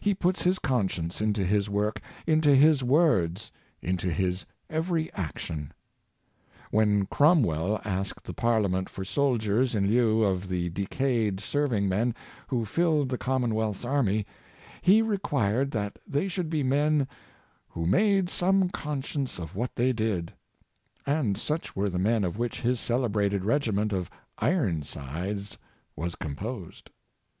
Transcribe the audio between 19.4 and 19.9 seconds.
what